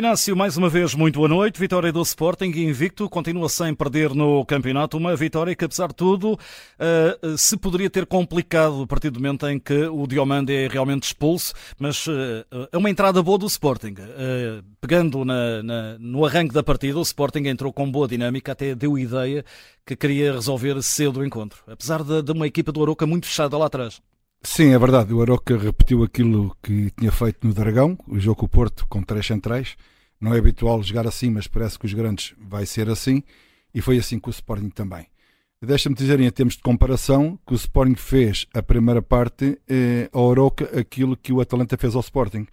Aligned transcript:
Inácio, 0.00 0.34
mais 0.34 0.56
uma 0.56 0.70
vez, 0.70 0.94
muito 0.94 1.16
boa 1.16 1.28
noite. 1.28 1.60
Vitória 1.60 1.92
do 1.92 2.00
Sporting 2.00 2.46
invicto, 2.46 3.06
continua 3.06 3.50
sem 3.50 3.74
perder 3.74 4.14
no 4.14 4.42
campeonato. 4.46 4.96
Uma 4.96 5.14
vitória 5.14 5.54
que, 5.54 5.62
apesar 5.62 5.88
de 5.88 5.94
tudo, 5.94 6.38
uh, 6.38 7.36
se 7.36 7.54
poderia 7.54 7.90
ter 7.90 8.06
complicado 8.06 8.80
a 8.80 8.86
partir 8.86 9.10
do 9.10 9.20
momento 9.20 9.46
em 9.46 9.58
que 9.58 9.84
o 9.88 10.06
Diomande 10.06 10.54
é 10.54 10.68
realmente 10.68 11.02
expulso, 11.02 11.52
mas 11.78 12.06
uh, 12.06 12.12
é 12.72 12.78
uma 12.78 12.88
entrada 12.88 13.22
boa 13.22 13.36
do 13.36 13.44
Sporting. 13.44 13.92
Uh, 13.92 14.64
pegando 14.80 15.22
na, 15.22 15.62
na, 15.62 15.98
no 15.98 16.24
arranque 16.24 16.54
da 16.54 16.62
partida, 16.62 16.98
o 16.98 17.02
Sporting 17.02 17.46
entrou 17.48 17.70
com 17.70 17.92
boa 17.92 18.08
dinâmica, 18.08 18.52
até 18.52 18.74
deu 18.74 18.98
ideia 18.98 19.44
que 19.84 19.94
queria 19.94 20.32
resolver 20.32 20.82
cedo 20.82 21.20
o 21.20 21.26
encontro, 21.26 21.62
apesar 21.66 22.02
de, 22.02 22.22
de 22.22 22.32
uma 22.32 22.46
equipa 22.46 22.72
do 22.72 22.82
Aroca 22.82 23.06
muito 23.06 23.26
fechada 23.26 23.58
lá 23.58 23.66
atrás. 23.66 24.00
Sim, 24.42 24.72
é 24.72 24.78
verdade. 24.78 25.12
O 25.12 25.20
Aroca 25.20 25.58
repetiu 25.58 26.02
aquilo 26.02 26.56
que 26.62 26.90
tinha 26.98 27.12
feito 27.12 27.46
no 27.46 27.52
Dragão, 27.52 27.98
o 28.08 28.18
jogo 28.18 28.36
com 28.36 28.46
o 28.46 28.48
Porto 28.48 28.86
com 28.88 29.02
três 29.02 29.26
centrais. 29.26 29.76
Não 30.20 30.34
é 30.34 30.38
habitual 30.38 30.82
jogar 30.82 31.06
assim, 31.06 31.30
mas 31.30 31.46
parece 31.46 31.78
que 31.78 31.86
os 31.86 31.94
grandes 31.94 32.34
vai 32.38 32.66
ser 32.66 32.88
assim. 32.88 33.22
E 33.74 33.80
foi 33.80 33.98
assim 33.98 34.18
com 34.18 34.28
o 34.28 34.32
Sporting 34.32 34.70
também. 34.70 35.06
Deixa-me 35.62 35.94
dizer, 35.94 36.18
em 36.20 36.30
termos 36.30 36.56
de 36.56 36.62
comparação, 36.62 37.38
que 37.46 37.52
o 37.52 37.56
Sporting 37.56 37.94
fez 37.94 38.46
a 38.54 38.62
primeira 38.62 39.02
parte 39.02 39.58
eh, 39.68 40.08
ao 40.12 40.30
Aroca 40.30 40.64
aquilo 40.78 41.16
que 41.16 41.32
o 41.32 41.40
Atalanta 41.40 41.76
fez 41.76 41.94
ao 41.94 42.00
Sporting. 42.00 42.46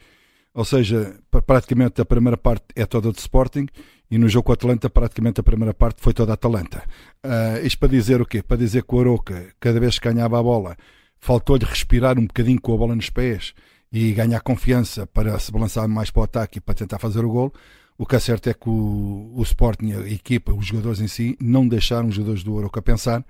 Ou 0.53 0.65
seja, 0.65 1.17
praticamente 1.45 2.01
a 2.01 2.05
primeira 2.05 2.35
parte 2.35 2.65
é 2.75 2.85
toda 2.85 3.11
do 3.11 3.17
Sporting 3.17 3.67
e 4.09 4.17
no 4.17 4.27
jogo 4.27 4.45
com 4.45 4.51
o 4.51 4.53
Atalanta, 4.53 4.89
praticamente 4.89 5.39
a 5.39 5.43
primeira 5.43 5.73
parte 5.73 6.01
foi 6.01 6.13
toda 6.13 6.33
Atalanta. 6.33 6.83
Uh, 7.23 7.65
isto 7.65 7.77
para 7.77 7.89
dizer 7.89 8.21
o 8.21 8.25
quê? 8.25 8.41
Para 8.41 8.57
dizer 8.57 8.83
que 8.83 8.95
o 8.95 8.99
Aroca, 8.99 9.53
cada 9.59 9.79
vez 9.79 9.99
que 9.99 10.09
ganhava 10.09 10.39
a 10.39 10.43
bola, 10.43 10.75
faltou-lhe 11.19 11.65
respirar 11.65 12.17
um 12.17 12.25
bocadinho 12.25 12.59
com 12.59 12.73
a 12.73 12.77
bola 12.77 12.95
nos 12.95 13.09
pés 13.09 13.53
e 13.91 14.11
ganhar 14.13 14.41
confiança 14.41 15.07
para 15.07 15.37
se 15.39 15.51
balançar 15.51 15.87
mais 15.87 16.11
para 16.11 16.21
o 16.21 16.23
ataque 16.23 16.57
e 16.57 16.61
para 16.61 16.75
tentar 16.75 16.99
fazer 16.99 17.23
o 17.23 17.29
gol. 17.29 17.53
O 17.97 18.05
que 18.05 18.15
é 18.15 18.19
certo 18.19 18.49
é 18.49 18.53
que 18.53 18.69
o, 18.69 19.33
o 19.35 19.41
Sporting, 19.43 19.93
a 19.93 20.07
equipa, 20.09 20.53
os 20.53 20.65
jogadores 20.65 20.99
em 20.99 21.07
si, 21.07 21.37
não 21.41 21.67
deixaram 21.67 22.07
os 22.09 22.15
jogadores 22.15 22.43
do 22.43 22.57
Aroca 22.57 22.81
pensar 22.81 23.25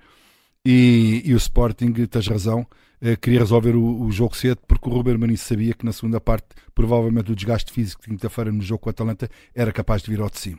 e, 0.64 1.22
e 1.24 1.32
o 1.32 1.36
Sporting, 1.36 1.92
tens 2.06 2.26
razão, 2.26 2.66
eh, 3.00 3.16
queria 3.16 3.38
resolver 3.38 3.74
o, 3.76 4.02
o, 4.02 4.10
jogo 4.12 4.36
cedo 4.36 4.60
porque 4.66 4.88
o 4.88 4.92
Ruben 4.92 5.16
Manice 5.16 5.44
sabia 5.44 5.72
que 5.72 5.86
na 5.86 5.92
segunda 5.92 6.20
parte, 6.20 6.48
provavelmente 6.74 7.32
o 7.32 7.36
desgaste 7.36 7.72
físico 7.72 8.02
de 8.02 8.08
quinta-feira 8.08 8.52
no 8.52 8.60
jogo 8.60 8.80
com 8.80 8.88
a 8.88 8.92
Atalanta 8.92 9.30
era 9.54 9.72
capaz 9.72 10.02
de 10.02 10.10
vir 10.10 10.20
ao 10.20 10.28
de 10.28 10.38
cima. 10.38 10.58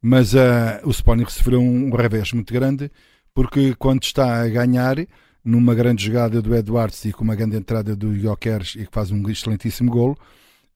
Mas 0.00 0.32
uh, 0.34 0.38
o 0.84 0.90
Sporting 0.90 1.26
sofreu 1.28 1.60
um 1.60 1.94
revés 1.94 2.32
muito 2.32 2.52
grande 2.52 2.90
porque 3.34 3.74
quando 3.74 4.02
está 4.02 4.42
a 4.42 4.48
ganhar 4.48 4.96
numa 5.44 5.74
grande 5.74 6.04
jogada 6.04 6.40
do 6.40 6.54
Edwards 6.54 7.04
e 7.04 7.12
com 7.12 7.24
uma 7.24 7.34
grande 7.34 7.56
entrada 7.56 7.96
do 7.96 8.14
Jokeres 8.14 8.74
e 8.76 8.86
que 8.86 8.92
faz 8.92 9.10
um 9.10 9.28
excelentíssimo 9.28 9.90
golo. 9.90 10.16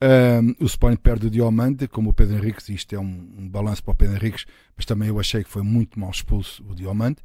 Um, 0.02 0.64
o 0.64 0.66
Sporting 0.66 1.00
perde 1.00 1.28
o 1.28 1.30
Diomande, 1.30 1.88
como 1.88 2.10
o 2.10 2.12
Pedro 2.12 2.36
Henriques, 2.36 2.68
isto 2.68 2.94
é 2.94 2.98
um, 2.98 3.28
um 3.38 3.48
balanço 3.48 3.82
para 3.82 3.92
o 3.92 3.94
Pedro 3.94 4.16
Henriques, 4.16 4.44
mas 4.76 4.84
também 4.84 5.08
eu 5.08 5.18
achei 5.18 5.42
que 5.42 5.50
foi 5.50 5.62
muito 5.62 5.98
mal 5.98 6.10
expulso 6.10 6.62
o 6.68 6.74
Diomande. 6.74 7.18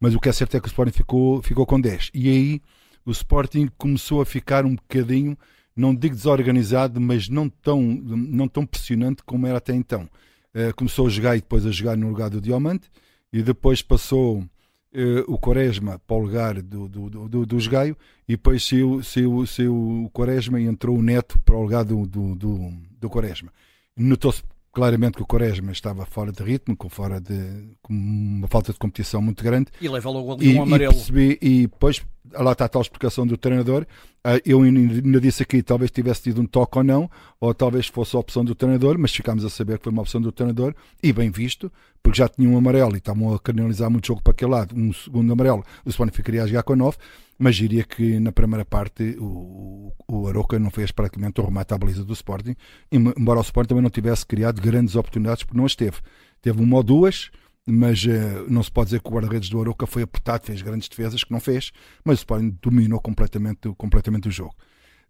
Mas 0.00 0.14
o 0.14 0.20
que 0.20 0.28
é 0.28 0.32
certo 0.32 0.56
é 0.56 0.60
que 0.60 0.66
o 0.66 0.68
Sporting 0.68 0.92
ficou, 0.92 1.42
ficou 1.42 1.66
com 1.66 1.80
10. 1.80 2.10
E 2.14 2.28
aí 2.28 2.62
o 3.04 3.10
Sporting 3.10 3.68
começou 3.78 4.20
a 4.20 4.26
ficar 4.26 4.64
um 4.64 4.74
bocadinho, 4.74 5.36
não 5.74 5.94
digo 5.94 6.14
desorganizado, 6.14 7.00
mas 7.00 7.28
não 7.28 7.48
tão, 7.48 7.80
não 7.82 8.46
tão 8.46 8.66
pressionante 8.66 9.22
como 9.24 9.46
era 9.46 9.58
até 9.58 9.74
então. 9.74 10.08
Uh, 10.54 10.74
começou 10.76 11.06
a 11.06 11.10
jogar 11.10 11.36
e 11.36 11.40
depois 11.40 11.64
a 11.64 11.70
jogar 11.70 11.96
no 11.96 12.08
lugar 12.08 12.30
do 12.30 12.40
Diamante, 12.40 12.90
e 13.32 13.42
depois 13.42 13.82
passou 13.82 14.44
uh, 14.94 15.32
o 15.32 15.38
Quaresma 15.38 16.00
para 16.06 16.16
o 16.16 16.20
lugar 16.20 16.62
do, 16.62 16.88
do, 16.88 17.28
do, 17.28 17.46
do 17.46 17.58
Esgaio 17.58 17.96
e 18.28 18.32
depois 18.32 18.66
saiu, 18.66 19.02
saiu, 19.02 19.46
saiu 19.46 20.04
o 20.04 20.10
Quaresma 20.10 20.60
e 20.60 20.64
entrou 20.64 20.96
o 20.96 21.02
Neto 21.02 21.38
para 21.44 21.56
o 21.56 21.62
lugar 21.62 21.84
do, 21.84 22.06
do, 22.06 22.34
do, 22.34 22.72
do 22.98 23.10
Quaresma. 23.10 23.52
Notou-se 23.96 24.42
claramente 24.72 25.16
que 25.16 25.22
o 25.22 25.26
Quaresma 25.26 25.72
estava 25.72 26.06
fora 26.06 26.30
de 26.30 26.42
ritmo, 26.42 26.76
com, 26.76 26.88
fora 26.88 27.20
de, 27.20 27.68
com 27.82 27.92
uma 27.92 28.46
falta 28.46 28.72
de 28.72 28.78
competição 28.78 29.20
muito 29.20 29.42
grande. 29.42 29.70
E 29.80 29.88
leva 29.88 30.08
logo 30.10 30.34
ali 30.34 30.54
um 30.54 30.62
amarelo. 30.62 30.92
E, 30.92 30.94
percebi, 30.94 31.38
e 31.42 31.62
depois, 31.62 32.00
lá 32.32 32.52
está 32.52 32.66
a 32.66 32.68
tal 32.68 32.82
explicação 32.82 33.26
do 33.26 33.36
treinador, 33.36 33.86
ah, 34.22 34.40
eu 34.44 34.62
ainda 34.62 35.20
disse 35.20 35.42
aqui, 35.42 35.62
talvez 35.62 35.90
tivesse 35.90 36.24
tido 36.24 36.40
um 36.40 36.46
toque 36.46 36.78
ou 36.78 36.84
não, 36.84 37.10
ou 37.40 37.54
talvez 37.54 37.86
fosse 37.86 38.14
a 38.14 38.20
opção 38.20 38.44
do 38.44 38.54
treinador, 38.54 38.98
mas 38.98 39.12
ficámos 39.12 39.44
a 39.44 39.50
saber 39.50 39.78
que 39.78 39.84
foi 39.84 39.92
uma 39.92 40.02
opção 40.02 40.20
do 40.20 40.30
treinador, 40.30 40.74
e 41.02 41.12
bem 41.12 41.30
visto, 41.30 41.72
porque 42.08 42.18
já 42.18 42.28
tinha 42.28 42.48
um 42.48 42.56
amarelo 42.56 42.94
e 42.94 42.98
estavam 42.98 43.34
a 43.34 43.38
canalizar 43.38 43.90
muito 43.90 44.06
jogo 44.06 44.22
para 44.22 44.30
aquele 44.30 44.50
lado, 44.50 44.74
um 44.74 44.90
segundo 44.94 45.30
amarelo, 45.30 45.62
o 45.84 45.90
Sporting 45.90 46.14
ficaria 46.14 46.42
a 46.42 46.46
jogar 46.46 46.62
com 46.62 46.74
9, 46.74 46.96
mas 47.38 47.54
diria 47.54 47.84
que 47.84 48.18
na 48.18 48.32
primeira 48.32 48.64
parte 48.64 49.14
o, 49.20 49.92
o 50.08 50.26
Aroca 50.26 50.58
não 50.58 50.70
fez 50.70 50.90
praticamente 50.90 51.38
o 51.38 51.44
remate 51.44 51.74
à 51.74 51.78
baliza 51.78 52.02
do 52.02 52.14
Sporting, 52.14 52.56
embora 52.90 53.40
o 53.40 53.42
Sporting 53.42 53.68
também 53.68 53.82
não 53.82 53.90
tivesse 53.90 54.24
criado 54.24 54.60
grandes 54.62 54.96
oportunidades, 54.96 55.44
porque 55.44 55.58
não 55.58 55.66
as 55.66 55.76
teve. 55.76 55.98
Teve 56.40 56.62
uma 56.62 56.76
ou 56.76 56.82
duas, 56.82 57.30
mas 57.66 58.02
uh, 58.04 58.46
não 58.48 58.62
se 58.62 58.70
pode 58.70 58.86
dizer 58.86 59.02
que 59.02 59.08
o 59.08 59.12
guarda-redes 59.12 59.50
do 59.50 59.60
Aroca 59.60 59.86
foi 59.86 60.02
apertado, 60.02 60.46
fez 60.46 60.62
grandes 60.62 60.88
defesas, 60.88 61.22
que 61.22 61.30
não 61.30 61.40
fez, 61.40 61.72
mas 62.02 62.18
o 62.18 62.20
Sporting 62.20 62.56
dominou 62.62 63.00
completamente, 63.00 63.68
completamente 63.76 64.28
o 64.28 64.30
jogo. 64.30 64.54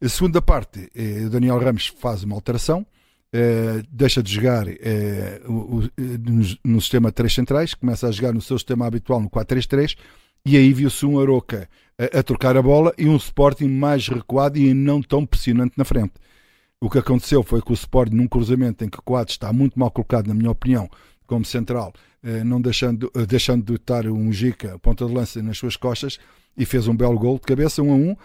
A 0.03 0.09
segunda 0.09 0.43
parte, 0.43 0.91
eh, 0.95 1.27
o 1.27 1.31
Daniel 1.31 1.61
Ramos 1.61 1.87
faz 1.87 2.25
uma 2.25 2.35
alteração, 2.35 2.85
eh, 3.33 3.83
deixa 3.91 4.23
de 4.23 4.33
jogar 4.33 4.67
o, 5.47 5.83
no, 5.99 6.59
no, 6.65 6.81
sistema 6.81 7.13
3 7.13 7.33
centrais, 7.33 7.75
começa 7.75 8.09
a 8.09 8.11
jogar 8.11 8.33
no 8.33 8.41
seu 8.41 8.59
sistema 8.59 8.87
habitual 8.87 9.21
no 9.21 9.29
4-3-3, 9.29 9.97
e 10.45 10.57
aí 10.57 10.73
viu-se 10.73 11.05
um 11.05 11.21
Aroca 11.21 11.69
a, 11.99 12.19
a, 12.19 12.23
trocar 12.23 12.57
a 12.57 12.63
bola 12.63 12.95
e 12.97 13.07
um 13.07 13.17
Sporting 13.17 13.69
mais 13.69 14.09
recuado 14.09 14.59
e 14.59 14.73
não 14.73 15.03
tão 15.03 15.27
pressionante 15.27 15.75
na 15.77 15.85
frente. 15.85 16.15
O 16.81 16.89
que 16.89 16.99
aconteceu 16.99 17.43
foi 17.43 17.61
que 17.61 17.73
o 17.73 17.75
Sporting, 17.75 18.15
num 18.15 18.29
cruzamento 18.29 18.85
em 18.85 18.89
que 18.89 18.99
o 18.99 19.03
quadro 19.03 19.33
está 19.33 19.53
muito 19.53 19.79
mal 19.79 19.91
colocado, 19.91 20.29
na 20.29 20.35
minha 20.35 20.51
opinião, 20.51 20.89
como 21.27 21.45
central, 21.45 21.93
eh, 22.23 22.45
não 22.45 22.61
deixando, 22.61 23.11
eh, 23.15 23.27
deixando 23.27 23.65
de 23.65 23.75
estar 23.75 24.07
um 24.07 24.33
Gica, 24.33 24.79
ponta 24.79 25.05
de 25.05 25.13
lança, 25.13 25.43
nas 25.43 25.59
suas 25.59 25.77
costas, 25.77 26.19
e 26.57 26.65
fez 26.65 26.87
um 26.87 26.97
belo 26.97 27.19
gol 27.19 27.35
de 27.35 27.43
cabeça, 27.43 27.83
um 27.83 27.93
a 27.93 27.95
um, 27.95 28.17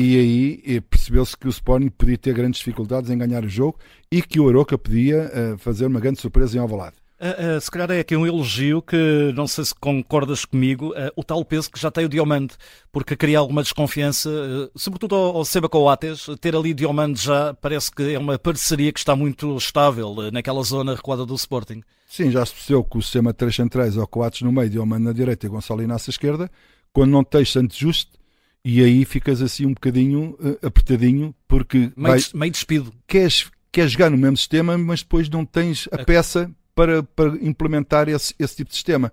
e 0.00 0.18
aí 0.18 0.76
eh, 0.76 0.80
percebeu-se 0.80 1.36
que 1.36 1.46
o 1.46 1.50
Sporting 1.50 1.88
podia 1.88 2.18
ter 2.18 2.34
grandes 2.34 2.58
dificuldades 2.58 3.10
em 3.10 3.18
ganhar 3.18 3.44
o 3.44 3.48
jogo 3.48 3.78
e 4.10 4.22
que 4.22 4.40
o 4.40 4.48
Aroca 4.48 4.78
podia 4.78 5.30
fazer 5.58 5.86
uma 5.86 6.00
grande 6.00 6.20
surpresa 6.20 6.56
em 6.56 6.60
Alvalade. 6.60 6.96
Uh, 7.24 7.56
uh, 7.56 7.60
se 7.60 7.70
calhar 7.70 7.90
é 7.92 8.00
aqui 8.00 8.16
um 8.16 8.26
elogio 8.26 8.82
que 8.82 9.32
não 9.36 9.46
sei 9.46 9.64
se 9.64 9.74
concordas 9.74 10.44
comigo, 10.44 10.88
uh, 10.90 11.12
o 11.14 11.22
tal 11.22 11.44
peso 11.44 11.70
que 11.70 11.80
já 11.80 11.88
tem 11.88 12.04
o 12.04 12.08
Diomande, 12.08 12.54
porque 12.92 13.16
cria 13.16 13.38
alguma 13.38 13.62
desconfiança, 13.62 14.28
sobretudo 14.74 15.14
ao, 15.14 15.36
ao 15.36 15.44
Seba 15.44 15.68
Coates, 15.68 16.26
ter 16.40 16.56
ali 16.56 16.74
Diomande 16.74 17.22
já 17.22 17.54
parece 17.54 17.90
que 17.90 18.14
é 18.14 18.18
uma 18.18 18.36
parceria 18.36 18.92
que 18.92 18.98
está 18.98 19.14
muito 19.14 19.56
estável 19.56 20.14
naquela 20.32 20.62
zona 20.64 20.94
recuada 20.94 21.24
do 21.24 21.34
Sporting. 21.34 21.82
Sim, 22.06 22.32
já 22.32 22.44
se 22.44 22.52
percebeu 22.52 22.82
que 22.82 22.98
o 22.98 23.02
sistema 23.02 23.32
de 23.32 23.38
três 23.38 23.54
centrais 23.54 23.96
ou 23.96 24.06
Coates 24.06 24.42
no 24.42 24.50
meio, 24.50 24.68
Diomande 24.68 25.04
na 25.04 25.12
direita 25.12 25.46
e 25.46 25.48
Gonçalo 25.48 25.82
Inácio 25.82 26.10
à 26.10 26.12
esquerda, 26.12 26.50
quando 26.92 27.12
não 27.12 27.22
tens 27.22 27.50
Santos 27.50 27.76
Justo, 27.76 28.18
e 28.64 28.82
aí 28.82 29.04
ficas 29.04 29.42
assim 29.42 29.66
um 29.66 29.74
bocadinho 29.74 30.36
apertadinho, 30.62 31.34
porque 31.46 31.92
meio, 31.96 32.16
vai, 32.16 32.20
meio 32.34 32.52
despido. 32.52 32.92
Queres, 33.06 33.50
queres 33.70 33.92
jogar 33.92 34.10
no 34.10 34.16
mesmo 34.16 34.36
sistema, 34.36 34.78
mas 34.78 35.02
depois 35.02 35.28
não 35.28 35.44
tens 35.44 35.88
a 35.92 35.98
peça 35.98 36.50
para, 36.74 37.02
para 37.02 37.28
implementar 37.40 38.08
esse, 38.08 38.34
esse 38.38 38.56
tipo 38.56 38.70
de 38.70 38.76
sistema. 38.76 39.12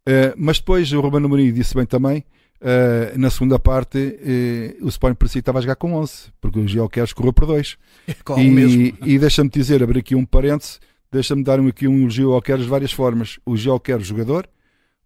Uh, 0.00 0.32
mas 0.36 0.58
depois 0.58 0.92
o 0.92 1.00
Romano 1.00 1.26
Amorim 1.26 1.52
disse 1.52 1.74
bem 1.74 1.84
também, 1.84 2.24
uh, 2.60 3.18
na 3.18 3.30
segunda 3.30 3.58
parte, 3.58 3.98
uh, 3.98 4.84
o 4.84 4.88
Sporting 4.88 5.16
por 5.16 5.28
si 5.28 5.40
estava 5.40 5.58
a 5.58 5.62
jogar 5.62 5.76
com 5.76 5.94
11, 5.94 6.32
porque 6.40 6.58
o 6.58 6.66
Geoqueres 6.66 7.12
correu 7.12 7.32
por 7.32 7.46
2. 7.46 7.76
e, 8.38 8.94
e 9.04 9.18
deixa-me 9.18 9.50
dizer, 9.50 9.82
abrir 9.82 10.00
aqui 10.00 10.14
um 10.14 10.24
parêntese, 10.24 10.78
deixa-me 11.12 11.42
dar 11.42 11.60
aqui 11.60 11.86
um 11.86 12.02
elogio 12.02 12.32
ao 12.32 12.40
Queres 12.40 12.64
de 12.64 12.70
várias 12.70 12.92
formas. 12.92 13.38
O 13.44 13.56
Geoqueres 13.56 14.06
jogador, 14.06 14.48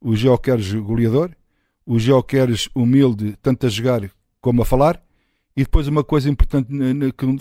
o 0.01 0.15
Geoqueres 0.15 0.73
goleador, 0.73 1.31
o 1.87 1.99
Geoqueres 1.99 2.69
humilde, 2.75 3.37
tanto 3.43 3.67
a 3.67 3.69
jogar 3.69 4.11
como 4.41 4.63
a 4.63 4.65
falar, 4.65 5.03
e 5.57 5.63
depois 5.63 5.87
uma 5.87 6.03
coisa 6.03 6.29
importante 6.29 6.69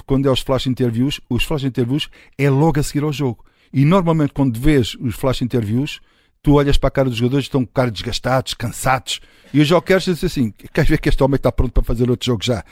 quando 0.06 0.28
é 0.28 0.32
os 0.32 0.42
flash 0.42 0.68
interviews, 0.68 1.20
os 1.30 1.44
flash 1.44 1.64
interviews 1.64 2.10
é 2.38 2.50
logo 2.50 2.80
a 2.80 2.84
seguir 2.84 3.04
ao 3.04 3.12
jogo. 3.12 3.44
E 3.74 3.84
normalmente, 3.86 4.34
quando 4.34 4.60
vês 4.60 4.96
os 4.96 5.16
flash 5.16 5.42
interviews, 5.42 6.00
tu 6.44 6.54
olhas 6.54 6.78
para 6.78 6.90
a 6.90 6.92
cara 6.92 7.10
dos 7.10 7.18
jogadores, 7.18 7.46
estão 7.46 7.66
com 7.66 7.72
cara 7.72 7.90
desgastados, 7.90 8.54
cansados. 8.54 9.20
E 9.52 9.60
o 9.60 9.66
João 9.66 9.82
Queres 9.82 10.04
diz 10.04 10.24
assim: 10.24 10.52
queres 10.52 10.90
ver 10.90 11.00
que 11.00 11.10
este 11.10 11.24
homem 11.24 11.38
está 11.38 11.52
pronto 11.52 11.72
para 11.72 11.84
fazer 11.84 12.10
outro 12.10 12.26
jogo 12.26 12.44
já? 12.44 12.64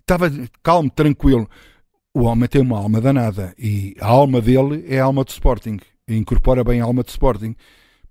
Estava 0.00 0.30
calmo, 0.62 0.90
tranquilo. 0.90 1.48
O 2.12 2.24
homem 2.24 2.48
tem 2.48 2.60
uma 2.60 2.76
alma 2.76 3.00
danada 3.00 3.54
e 3.56 3.94
a 4.00 4.06
alma 4.06 4.40
dele 4.40 4.84
é 4.86 5.00
a 5.00 5.04
alma 5.04 5.24
do 5.24 5.30
Sporting. 5.30 5.78
Incorpora 6.08 6.64
bem 6.64 6.80
a 6.80 6.84
alma 6.84 7.04
do 7.04 7.08
Sporting, 7.08 7.54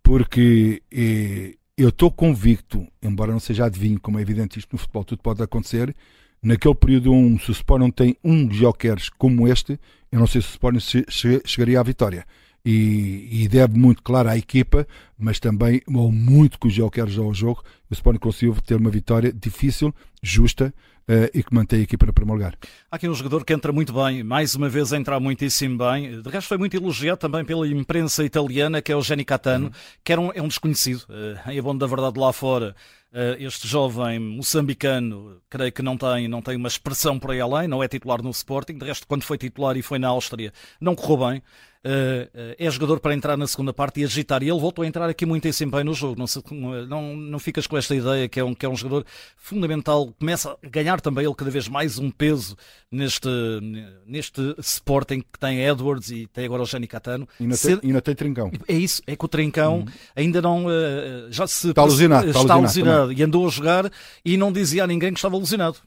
porque 0.02 0.82
e, 0.90 1.59
eu 1.80 1.90
estou 1.90 2.12
convicto, 2.12 2.86
embora 3.02 3.32
não 3.32 3.40
seja 3.40 3.66
adivinho, 3.66 4.00
como 4.02 4.20
é 4.20 4.22
evidente 4.22 4.60
isto 4.60 4.74
no 4.74 4.78
futebol, 4.78 5.06
tudo 5.06 5.22
pode 5.22 5.42
acontecer. 5.42 5.96
Naquele 6.44 6.76
período 6.76 7.14
1, 7.14 7.16
um, 7.16 7.40
se 7.40 7.50
o 7.50 7.54
Sporting 7.54 7.92
tem 7.92 8.18
um 8.22 8.52
Jokeres 8.52 9.08
como 9.08 9.48
este, 9.48 9.80
eu 10.12 10.20
não 10.20 10.28
sei 10.28 10.42
se 10.42 10.48
o 10.48 10.52
Sporting 10.52 10.80
chegaria 11.46 11.80
à 11.80 11.84
vitória. 11.84 12.26
E, 12.66 13.44
e 13.44 13.48
deve 13.48 13.78
muito, 13.78 14.02
claro, 14.04 14.30
à 14.30 14.38
equipa, 14.38 14.88
mas 15.18 15.40
também 15.40 15.82
ao 15.88 16.12
muito 16.12 16.60
que 16.60 16.68
o 16.68 16.70
Gel 16.70 16.90
quer 16.90 17.08
jogar 17.08 17.28
ao 17.28 17.34
jogo. 17.34 17.64
O 17.90 17.94
Sporting 17.94 18.20
conseguiu 18.20 18.56
ter 18.66 18.76
uma 18.76 18.90
vitória 18.90 19.32
difícil, 19.34 19.94
justa, 20.22 20.74
Uh, 21.10 21.26
e 21.34 21.42
que 21.42 21.52
mantém 21.52 21.80
a 21.80 21.82
equipa 21.82 22.06
no 22.06 22.14
primeiro 22.14 22.38
lugar. 22.38 22.56
Há 22.92 22.96
aqui 22.96 23.10
um 23.10 23.16
jogador 23.16 23.44
que 23.44 23.52
entra 23.52 23.72
muito 23.72 23.92
bem, 23.92 24.22
mais 24.22 24.54
uma 24.54 24.70
vez 24.70 24.94
entra 24.94 25.20
muitíssimo 25.20 25.76
bem. 25.76 26.22
De 26.22 26.30
resto, 26.30 26.48
foi 26.48 26.60
muito 26.60 26.78
elogiado 26.78 27.18
também 27.18 27.44
pela 27.44 27.68
imprensa 27.68 28.24
italiana, 28.24 28.80
que 28.80 28.92
é 28.92 28.96
o 28.96 29.02
Jenny 29.02 29.26
Catano, 29.26 29.66
uhum. 29.66 29.72
que 30.04 30.12
era 30.12 30.22
um, 30.22 30.32
é 30.36 30.40
um 30.40 30.48
desconhecido. 30.48 31.08
Uh, 31.10 31.50
é 31.50 31.60
bom 31.64 31.76
da 31.76 31.88
verdade 31.88 32.20
lá 32.20 32.32
fora. 32.32 32.76
Uh, 33.12 33.42
este 33.44 33.68
jovem 33.68 34.20
moçambicano, 34.20 35.42
creio 35.50 35.72
que 35.72 35.82
não 35.82 35.98
tem, 35.98 36.28
não 36.28 36.44
tem 36.44 36.56
uma 36.56 36.68
expressão 36.68 37.18
por 37.18 37.32
aí 37.32 37.42
além, 37.42 37.68
não 37.68 37.82
é 37.82 37.88
titular 37.88 38.22
no 38.22 38.30
Sporting. 38.30 38.78
De 38.78 38.86
resto, 38.86 39.08
quando 39.08 39.24
foi 39.24 39.40
titular 39.40 39.76
e 39.78 39.82
foi 39.82 39.98
na 39.98 40.10
Áustria, 40.10 40.54
não 40.80 40.94
correu 40.94 41.28
bem. 41.28 41.42
Uh, 41.82 42.56
é 42.58 42.70
jogador 42.70 43.00
para 43.00 43.14
entrar 43.14 43.38
na 43.38 43.48
segunda 43.48 43.72
parte 43.72 44.02
e 44.02 44.04
agitar. 44.04 44.44
E 44.44 44.50
ele 44.50 44.60
voltou 44.60 44.84
a 44.84 44.88
entrar 44.88 45.10
aqui 45.10 45.26
muito 45.26 45.48
em 45.48 45.70
bem 45.70 45.84
no 45.84 45.94
jogo. 45.94 46.20
Não, 46.20 46.28
se, 46.28 46.44
não, 46.88 47.16
não 47.16 47.40
ficas 47.40 47.68
com 47.68 47.78
esta 47.78 47.96
ideia 47.96 48.28
que 48.28 48.38
é, 48.38 48.44
um, 48.44 48.54
que 48.54 48.66
é 48.66 48.70
um 48.70 48.76
jogador 48.76 49.06
fundamental. 49.38 50.14
Começa 50.20 50.52
a 50.52 50.70
ganhar 50.70 51.00
também 51.00 51.24
ele 51.24 51.34
cada 51.34 51.50
vez 51.50 51.70
mais 51.70 51.98
um 51.98 52.12
peso 52.12 52.58
neste, 52.92 53.30
neste 54.06 54.56
Sporting 54.60 55.22
que 55.22 55.40
tem 55.40 55.66
Edwards 55.66 56.12
e 56.12 56.28
tem 56.28 56.46
agora 56.46 56.64
o 56.64 56.66
Jani 56.66 56.86
Catano. 56.86 57.28
E 57.40 57.44
ainda, 57.44 57.58
tem, 57.58 57.80
ainda 57.82 58.02
tem 58.02 58.16
Trincão. 58.16 58.52
É 58.68 58.74
isso, 58.74 59.02
é 59.08 59.16
que 59.16 59.24
o 59.24 59.28
Trincão 59.30 59.80
uhum. 59.80 59.86
ainda 60.16 60.42
não. 60.42 60.66
Uh, 60.66 61.32
já 61.32 61.48
se. 61.48 61.70
Está 61.70 61.82
alucinado. 61.82 62.28
Está, 62.28 62.42
está 62.42 62.54
alucinado 62.56 63.14
e 63.14 63.24
andou 63.24 63.48
a 63.48 63.50
jogar 63.50 63.92
e 64.26 64.36
não 64.36 64.52
dizia 64.52 64.84
a 64.84 64.88
ninguém 64.88 65.14
que 65.14 65.20
estava 65.20 65.38
alucinado. 65.38 65.78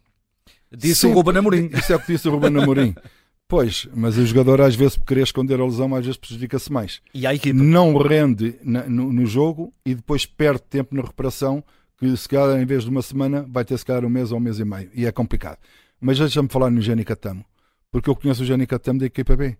Disse 0.75 1.03
Sim, 1.03 1.09
o 1.09 1.13
Ruben 1.13 1.37
Amorim. 1.37 1.71
Isso 1.75 1.93
é 1.93 1.97
o 1.97 2.01
que 2.01 2.13
disse 2.13 2.27
o 2.29 2.31
Ruben 2.33 2.57
Amorim. 2.63 2.95
Pois, 3.53 3.87
mas 3.95 4.17
o 4.17 4.25
jogador 4.25 4.63
às 4.63 4.75
vezes 4.75 4.97
por 4.97 5.05
querer 5.05 5.25
esconder 5.25 5.61
a 5.61 5.65
lesão, 5.67 5.95
às 5.95 6.07
vezes 6.07 6.17
prejudica-se 6.17 6.73
mais. 6.73 7.03
E 7.13 7.27
a 7.27 7.35
equipa? 7.35 7.63
Não 7.63 7.95
rende 7.99 8.55
na, 8.65 8.89
no, 8.89 9.13
no, 9.13 9.27
jogo 9.27 9.75
e 9.85 9.95
depois 9.95 10.25
perde 10.25 10.63
tempo 10.63 10.95
na 10.95 11.03
recuperação, 11.03 11.63
que 11.99 12.17
se 12.17 12.27
calhar 12.27 12.59
em 12.59 12.65
vez 12.65 12.85
de 12.85 12.89
uma 12.89 13.03
semana 13.03 13.45
vai 13.47 13.63
ter 13.63 13.77
se 13.77 13.85
calhar 13.85 14.07
um 14.07 14.09
mês 14.09 14.33
ou 14.33 14.39
um 14.39 14.41
mês 14.41 14.59
e 14.59 14.65
meio. 14.65 14.91
E 14.95 15.05
é 15.05 15.13
complicado. 15.13 15.59
Mas 16.01 16.19
deixa-me 16.19 16.49
falar 16.49 16.71
no 16.71 16.81
Jenny 16.81 17.05
Catamo, 17.05 17.45
porque 17.91 18.09
eu 18.09 18.17
conheço 18.17 18.43
o 18.43 18.47
Jenny 18.47 18.67
Catamo 18.67 19.01
da 19.01 19.05
equipa 19.05 19.37
B. 19.37 19.55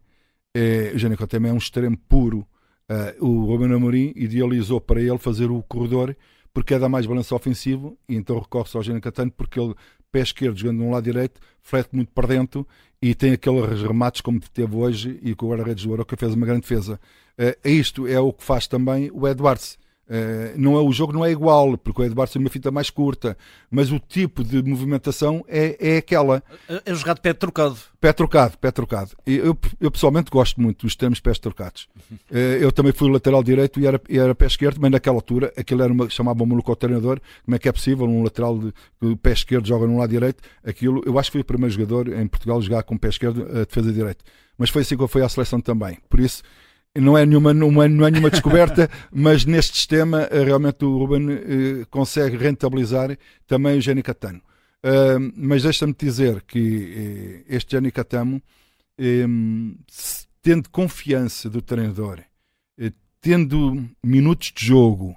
É, 0.55 0.93
o 0.95 0.99
Jenny 0.99 1.15
Catamo 1.15 1.49
é 1.49 1.53
um 1.53 1.59
extremo 1.59 1.99
puro. 2.09 2.47
Uh, 2.89 3.27
o 3.27 3.45
Ruben 3.45 3.75
Amorim 3.75 4.15
idealizou 4.17 4.81
para 4.81 5.03
ele 5.03 5.19
fazer 5.19 5.51
o 5.51 5.63
corredor 5.65 6.17
porque 6.55 6.73
é 6.73 6.79
dar 6.79 6.89
mais 6.89 7.07
balanço 7.07 7.35
ofensivo 7.35 7.99
e 8.09 8.17
então 8.17 8.39
recorre-se 8.39 8.77
ao 8.77 8.83
Jenny 8.83 9.03
Catano 9.03 9.31
porque 9.31 9.61
ele 9.61 9.75
pé 10.13 10.21
esquerdo 10.21 10.59
jogando 10.59 10.79
de 10.79 10.85
um 10.85 10.91
lado 10.91 11.05
direito, 11.05 11.41
flete 11.63 11.89
muito 11.93 12.13
para 12.13 12.29
dentro 12.29 12.67
e 13.01 13.15
tem 13.15 13.33
aqueles 13.33 13.83
remates 13.83 14.21
como 14.21 14.39
teve 14.39 14.77
hoje 14.77 15.19
e 15.23 15.35
com 15.35 15.47
o 15.47 15.49
guarda-redes 15.49 15.85
do 15.85 15.93
Aroca 15.95 16.17
fez 16.17 16.35
uma 16.35 16.47
grande 16.47 16.61
defesa. 16.61 17.01
Uh, 17.37 17.69
isto 17.69 18.07
é 18.07 18.21
o 18.21 18.33
que 18.33 18.45
faz 18.45 18.69
também 18.69 19.11
o 19.13 19.27
Edwards. 19.27 19.79
Uh, 20.09 20.53
não 20.57 20.77
é, 20.77 20.81
o 20.81 20.93
jogo 20.93 21.13
não 21.13 21.25
é 21.25 21.31
igual, 21.31 21.79
porque 21.79 22.03
o 22.03 22.05
Edwards 22.05 22.33
tem 22.33 22.43
uma 22.43 22.51
fita 22.51 22.71
mais 22.71 22.91
curta, 22.91 23.37
mas 23.71 23.91
o 23.91 23.99
tipo 23.99 24.43
de 24.43 24.63
movimentação 24.63 25.45
é, 25.49 25.77
é 25.81 25.97
aquela. 25.99 26.43
É, 26.69 26.83
é 26.85 26.95
jogar 26.95 27.15
de 27.15 27.21
pé 27.21 27.33
trocado. 27.33 27.79
Pé 28.01 28.13
trocado, 28.13 28.59
pé 28.59 28.71
trocado. 28.71 29.13
Eu, 29.25 29.57
eu 29.81 29.91
pessoalmente 29.91 30.31
gosto 30.31 30.61
muito 30.61 30.85
dos 30.85 30.97
termos 30.97 31.21
pés 31.21 31.39
trocados. 31.39 31.89
Uh, 32.31 32.59
eu 32.61 32.73
também 32.73 32.93
fui 32.93 33.11
lateral 33.11 33.43
direito 33.43 33.81
e 33.81 33.87
era, 33.87 34.01
e 34.09 34.19
era 34.19 34.35
pé 34.35 34.47
esquerdo, 34.47 34.79
mas 34.81 34.91
naquela 34.91 35.17
altura 35.17 35.53
aquilo 35.57 35.83
era 35.83 35.93
uma, 35.93 36.11
chamava 36.11 36.45
maluco 36.45 36.71
ao 36.71 36.77
treinador. 36.77 37.21
Como 37.45 37.55
é 37.55 37.59
que 37.59 37.69
é 37.69 37.73
possível 37.73 38.05
um 38.05 38.23
lateral 38.23 38.59
de, 38.59 38.75
de 39.01 39.17
pé 39.17 39.33
esquerdo 39.33 39.67
joga 39.67 39.87
no 39.87 39.99
lado 39.99 40.11
direito? 40.11 40.43
Aquilo, 40.65 41.01
eu 41.07 41.19
acho 41.19 41.31
que 41.31 41.33
foi 41.33 41.41
o 41.43 41.45
primeiro 41.45 41.73
jogador 41.73 42.13
em 42.13 42.27
Portugal 42.27 42.59
a 42.59 42.61
jogar 42.61 42.83
com 42.83 42.99
pé 42.99 43.09
esquerdo 43.09 43.47
a 43.51 43.65
defesa 43.65 43.93
direito. 43.93 44.25
Mas 44.59 44.69
foi 44.69 44.83
assim 44.83 44.97
que 44.97 45.07
foi 45.07 45.23
à 45.23 45.29
seleção 45.29 45.61
também. 45.61 45.99
Por 46.11 46.21
isso 46.21 46.43
não 47.01 47.17
é 47.17 47.25
nenhuma, 47.25 47.55
não 47.55 47.83
é, 47.83 47.87
é 47.87 47.89
nenhuma 47.89 48.31
descoberta, 48.31 48.91
mas 49.11 49.45
neste 49.45 49.77
sistema 49.77 50.29
eh, 50.31 50.45
realmente 50.45 50.85
o 50.85 50.99
Ruben 50.99 51.31
eh, 51.31 51.87
consegue 51.91 52.37
rentabilizar 52.37 53.17
também 53.47 53.79
o 53.79 53.81
Jenny 53.81 54.03
Catano. 54.03 54.43
Mas 55.37 55.63
deixa-me 55.63 55.95
dizer 55.95 56.43
que 56.43 57.45
eh, 57.49 57.57
este 57.57 57.73
Jenny 57.73 57.93
Catamo, 57.93 58.43
eh, 58.99 59.25
tendo 60.43 60.69
confiança 60.71 61.49
do 61.49 61.63
treinador, 61.63 62.21
tendo 63.21 63.89
minutos 64.03 64.53
de 64.53 64.67
jogo, 64.67 65.17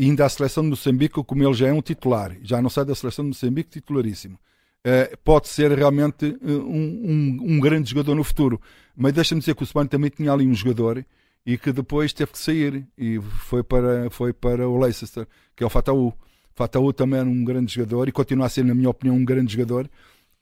ainda 0.00 0.24
a 0.24 0.28
seleção 0.28 0.64
de 0.64 0.70
Moçambique, 0.70 1.22
como 1.22 1.44
ele 1.44 1.52
já 1.52 1.68
é 1.68 1.72
um 1.72 1.82
titular, 1.82 2.34
já 2.42 2.62
não 2.62 2.70
sai 2.70 2.86
da 2.86 2.94
seleção 2.94 3.24
de 3.26 3.28
Moçambique 3.28 3.70
titularíssimo, 3.70 4.38
uh, 4.84 5.16
pode 5.24 5.48
ser 5.48 5.72
realmente 5.72 6.36
um, 6.42 6.52
um, 6.52 7.38
um, 7.42 7.60
grande 7.60 7.90
jogador 7.90 8.14
no 8.14 8.24
futuro. 8.24 8.60
Mas 8.96 9.12
deixa-me 9.12 9.40
dizer 9.40 9.54
que 9.54 9.62
o 9.62 9.64
Sporting 9.64 9.88
também 9.88 10.10
tinha 10.10 10.32
ali 10.32 10.46
um 10.46 10.54
jogador 10.54 11.04
e 11.44 11.58
que 11.58 11.72
depois 11.72 12.12
teve 12.12 12.32
que 12.32 12.38
sair 12.38 12.86
e 12.96 13.20
foi 13.20 13.62
para, 13.62 14.08
foi 14.10 14.32
para 14.32 14.68
o 14.68 14.78
Leicester, 14.78 15.26
que 15.56 15.62
é 15.62 15.66
o 15.66 15.70
Fataú. 15.70 16.12
Fataú 16.54 16.92
também 16.92 17.18
era 17.18 17.28
um 17.28 17.44
grande 17.44 17.74
jogador 17.74 18.08
e 18.08 18.12
continua 18.12 18.46
a 18.46 18.48
ser, 18.48 18.64
na 18.64 18.74
minha 18.74 18.88
opinião, 18.88 19.16
um 19.16 19.24
grande 19.24 19.52
jogador. 19.52 19.90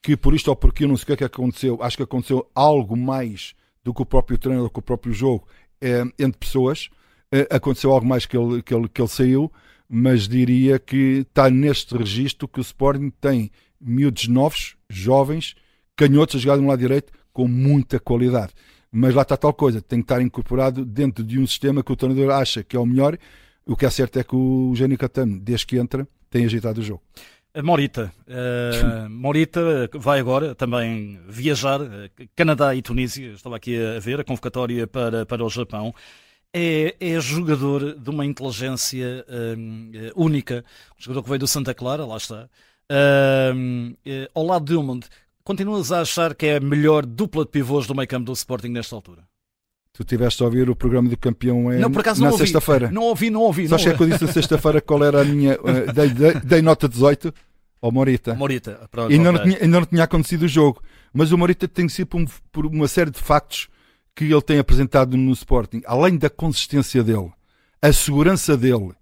Que 0.02 0.16
por 0.16 0.34
isto 0.34 0.48
ou 0.48 0.56
por 0.56 0.70
aquilo, 0.70 0.90
não 0.90 0.96
sei 0.96 1.04
o 1.04 1.06
que 1.06 1.12
é 1.12 1.16
que 1.16 1.24
aconteceu, 1.24 1.78
acho 1.80 1.96
que 1.96 2.02
aconteceu 2.02 2.46
algo 2.54 2.96
mais 2.96 3.54
do 3.84 3.94
que 3.94 4.02
o 4.02 4.06
próprio 4.06 4.36
treino, 4.36 4.64
do 4.64 4.70
que 4.70 4.78
o 4.78 4.82
próprio 4.82 5.12
jogo 5.12 5.46
é, 5.80 6.02
entre 6.18 6.38
pessoas. 6.38 6.90
É, 7.30 7.48
aconteceu 7.50 7.92
algo 7.92 8.06
mais 8.06 8.26
que 8.26 8.36
ele, 8.36 8.62
que, 8.62 8.74
ele, 8.74 8.88
que 8.88 9.00
ele 9.00 9.08
saiu, 9.08 9.50
mas 9.88 10.28
diria 10.28 10.78
que 10.78 11.24
está 11.28 11.48
neste 11.48 11.96
registro 11.96 12.48
que 12.48 12.58
o 12.58 12.62
Sporting 12.62 13.10
tem 13.20 13.50
miúdos 13.82 14.28
novos, 14.28 14.76
jovens, 14.88 15.54
canhotos 15.96 16.36
a 16.36 16.38
jogar 16.38 16.56
de 16.56 16.62
um 16.62 16.68
lado 16.68 16.78
direito 16.78 17.12
com 17.32 17.48
muita 17.48 17.98
qualidade. 17.98 18.52
Mas 18.90 19.14
lá 19.14 19.22
está 19.22 19.36
tal 19.36 19.54
coisa, 19.54 19.80
tem 19.80 20.00
que 20.00 20.04
estar 20.04 20.20
incorporado 20.20 20.84
dentro 20.84 21.24
de 21.24 21.38
um 21.38 21.46
sistema 21.46 21.82
que 21.82 21.92
o 21.92 21.96
treinador 21.96 22.30
acha 22.30 22.62
que 22.62 22.76
é 22.76 22.80
o 22.80 22.84
melhor. 22.84 23.16
O 23.64 23.74
que 23.74 23.86
é 23.86 23.90
certo 23.90 24.18
é 24.18 24.24
que 24.24 24.36
o 24.36 24.72
Gênio 24.74 24.98
Catano, 24.98 25.40
desde 25.40 25.66
que 25.66 25.78
entra, 25.78 26.06
tem 26.28 26.44
agitado 26.44 26.80
o 26.80 26.84
jogo. 26.84 27.02
Morita. 27.62 28.12
Uh, 28.26 29.08
Morita 29.10 29.88
vai 29.94 30.20
agora 30.20 30.54
também 30.54 31.20
viajar, 31.28 31.80
uh, 31.80 31.88
Canadá 32.34 32.74
e 32.74 32.82
Tunísia. 32.82 33.32
Estava 33.32 33.56
aqui 33.56 33.76
a 33.78 33.98
ver 33.98 34.20
a 34.20 34.24
convocatória 34.24 34.86
para, 34.86 35.26
para 35.26 35.44
o 35.44 35.48
Japão. 35.48 35.94
É, 36.54 36.94
é 37.00 37.18
jogador 37.18 37.98
de 37.98 38.10
uma 38.10 38.26
inteligência 38.26 39.24
única. 40.14 40.62
Um 40.98 41.02
jogador 41.02 41.22
que 41.22 41.28
veio 41.30 41.38
do 41.38 41.48
Santa 41.48 41.72
Clara, 41.72 42.04
lá 42.04 42.18
está. 42.18 42.46
Uh, 42.92 43.96
ao 44.34 44.44
lado 44.44 44.66
de 44.66 44.72
Dilmond, 44.72 45.06
continuas 45.42 45.90
a 45.90 46.02
achar 46.02 46.34
que 46.34 46.46
é 46.46 46.56
a 46.56 46.60
melhor 46.60 47.06
dupla 47.06 47.44
de 47.44 47.50
pivôs 47.50 47.86
do 47.86 47.94
meio 47.94 48.06
campo 48.06 48.26
do 48.26 48.32
Sporting 48.32 48.68
nesta 48.68 48.94
altura? 48.94 49.22
Tu 49.94 50.04
tiveste 50.04 50.42
a 50.42 50.46
ouvir 50.46 50.68
o 50.68 50.76
programa 50.76 51.08
do 51.08 51.16
campeão 51.16 51.70
é 51.70 51.78
não, 51.78 51.90
por 51.90 52.00
acaso 52.00 52.22
na 52.22 52.32
sexta-feira. 52.32 52.90
Não 52.90 53.02
ouvi, 53.02 53.30
não 53.30 53.42
ouvi. 53.42 53.68
Só 53.68 53.74
achei 53.76 53.94
que 53.94 54.02
eu 54.02 54.08
disse 54.08 54.24
na 54.24 54.32
sexta-feira 54.32 54.80
qual 54.80 55.04
era 55.04 55.20
a 55.20 55.24
minha. 55.24 55.54
Uh, 55.60 55.92
dei, 55.92 56.08
dei, 56.08 56.34
dei, 56.34 56.62
nota 56.62 56.88
18 56.88 57.32
ao 57.80 57.92
Morita. 57.92 58.34
Morita, 58.34 58.88
pronto. 58.90 59.10
E 59.10 59.16
ainda, 59.16 59.30
okay. 59.30 59.38
não 59.38 59.50
tinha, 59.50 59.64
ainda 59.64 59.80
não 59.80 59.86
tinha 59.86 60.04
acontecido 60.04 60.42
o 60.42 60.48
jogo. 60.48 60.82
Mas 61.12 61.30
o 61.30 61.38
Morita 61.38 61.68
tem 61.68 61.88
sido 61.88 62.06
por, 62.06 62.24
por 62.50 62.66
uma 62.66 62.88
série 62.88 63.10
de 63.10 63.18
factos 63.18 63.68
que 64.14 64.24
ele 64.24 64.42
tem 64.42 64.58
apresentado 64.58 65.16
no 65.16 65.32
Sporting. 65.32 65.82
Além 65.84 66.16
da 66.16 66.30
consistência 66.30 67.02
dele, 67.02 67.30
a 67.82 67.92
segurança 67.92 68.56
dele, 68.56 68.92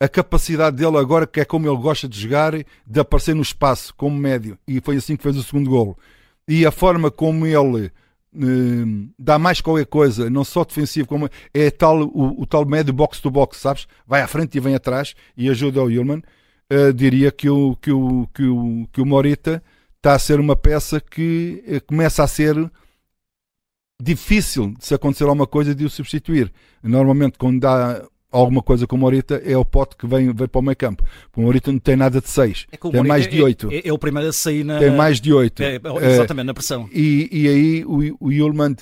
a 0.00 0.08
capacidade 0.08 0.78
dele 0.78 0.96
agora, 0.96 1.26
que 1.26 1.40
é 1.40 1.44
como 1.44 1.68
ele 1.68 1.76
gosta 1.76 2.08
de 2.08 2.18
jogar, 2.18 2.54
de 2.54 3.00
aparecer 3.00 3.34
no 3.34 3.42
espaço 3.42 3.94
como 3.94 4.16
médio. 4.16 4.58
E 4.66 4.80
foi 4.80 4.96
assim 4.96 5.14
que 5.14 5.22
fez 5.22 5.36
o 5.36 5.42
segundo 5.42 5.68
golo. 5.68 5.96
E 6.48 6.64
a 6.64 6.70
forma 6.72 7.10
como 7.10 7.46
ele 7.46 7.92
eh, 8.34 9.10
dá 9.18 9.38
mais 9.38 9.60
qualquer 9.60 9.86
coisa, 9.86 10.30
não 10.30 10.42
só 10.42 10.64
defensivo, 10.64 11.06
como 11.06 11.28
é 11.52 11.70
tal, 11.70 12.02
o, 12.02 12.40
o 12.40 12.46
tal 12.46 12.64
médio 12.64 12.94
box-to-box, 12.94 13.58
sabes? 13.58 13.86
Vai 14.06 14.22
à 14.22 14.26
frente 14.26 14.56
e 14.56 14.60
vem 14.60 14.74
atrás 14.74 15.14
e 15.36 15.50
ajuda 15.50 15.82
o 15.82 15.90
Hillman. 15.90 16.22
Uh, 16.72 16.92
diria 16.92 17.32
que 17.32 17.50
o, 17.50 17.74
que, 17.76 17.90
o, 17.90 18.28
que, 18.32 18.44
o, 18.44 18.86
que 18.92 19.00
o 19.00 19.06
Morita 19.06 19.60
está 19.96 20.14
a 20.14 20.18
ser 20.20 20.38
uma 20.38 20.54
peça 20.54 21.00
que 21.00 21.64
uh, 21.66 21.84
começa 21.84 22.22
a 22.22 22.28
ser 22.28 22.54
difícil 24.00 24.74
se 24.78 24.94
acontecer 24.94 25.24
alguma 25.24 25.48
coisa 25.48 25.74
de 25.74 25.84
o 25.84 25.90
substituir. 25.90 26.52
Normalmente, 26.80 27.36
quando 27.36 27.60
dá 27.60 28.06
alguma 28.30 28.62
coisa 28.62 28.86
com 28.86 28.96
o 28.96 28.98
Morita 28.98 29.40
é 29.44 29.56
o 29.56 29.64
pote 29.64 29.96
que 29.96 30.06
vem, 30.06 30.32
vem 30.32 30.48
para 30.48 30.58
o 30.58 30.62
meio 30.62 30.76
campo. 30.76 31.04
O 31.36 31.42
Morita 31.42 31.72
não 31.72 31.78
tem 31.78 31.96
nada 31.96 32.20
de 32.20 32.28
6, 32.28 32.66
é 32.70 32.76
tem 32.76 33.02
mais 33.02 33.26
de 33.28 33.42
8. 33.42 33.70
É, 33.70 33.76
é, 33.76 33.88
é, 33.88 33.92
o 33.92 33.98
primeiro 33.98 34.28
a 34.28 34.32
sair 34.32 34.64
na. 34.64 34.78
Tem 34.78 34.90
mais 34.90 35.20
de 35.20 35.32
8. 35.32 35.62
É, 35.62 35.76
é, 35.76 36.10
exatamente, 36.12 36.46
na 36.46 36.54
pressão. 36.54 36.88
E, 36.92 37.28
e 37.32 37.48
aí 37.48 37.84
o, 37.84 38.26
o 38.26 38.32
Yulman, 38.32 38.76